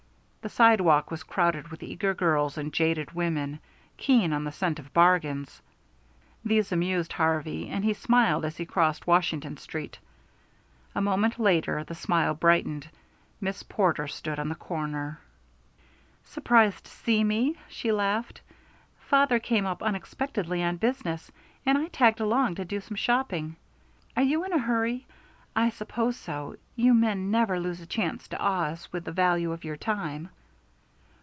The 0.43 0.49
sidewalk 0.49 1.11
was 1.11 1.21
crowded 1.21 1.67
with 1.67 1.83
eager 1.83 2.15
girls 2.15 2.57
and 2.57 2.73
jaded 2.73 3.11
women, 3.11 3.59
keen 3.95 4.33
on 4.33 4.43
the 4.43 4.51
scent 4.51 4.79
of 4.79 4.91
bargains. 4.91 5.61
These 6.43 6.71
amused 6.71 7.13
Harvey, 7.13 7.69
and 7.69 7.85
he 7.85 7.93
smiled 7.93 8.43
as 8.43 8.57
he 8.57 8.65
crossed 8.65 9.05
Washington 9.05 9.57
Street. 9.57 9.99
A 10.95 10.99
moment 10.99 11.37
later 11.37 11.83
the 11.83 11.93
smile 11.93 12.33
brightened. 12.33 12.89
Miss 13.39 13.61
Porter 13.61 14.07
stood 14.07 14.39
on 14.39 14.49
the 14.49 14.55
corner. 14.55 15.19
"Surprised 16.23 16.85
to 16.85 16.91
see 16.91 17.23
me?" 17.23 17.55
she 17.67 17.91
laughed. 17.91 18.41
"Father 18.99 19.37
came 19.37 19.67
up 19.67 19.83
unexpectedly 19.83 20.63
on 20.63 20.77
business, 20.77 21.31
and 21.67 21.77
I 21.77 21.85
tagged 21.89 22.19
along 22.19 22.55
to 22.55 22.65
do 22.65 22.79
some 22.81 22.97
shopping. 22.97 23.57
Are 24.17 24.23
you 24.23 24.43
in 24.43 24.53
a 24.53 24.57
hurry? 24.57 25.05
I 25.53 25.69
suppose 25.69 26.15
so. 26.15 26.55
You 26.77 26.93
men 26.93 27.29
never 27.29 27.59
lose 27.59 27.81
a 27.81 27.85
chance 27.85 28.29
to 28.29 28.39
awe 28.39 28.67
us 28.67 28.91
with 28.93 29.03
the 29.03 29.11
value 29.11 29.51
of 29.51 29.65
your 29.65 29.75
time." 29.77 30.29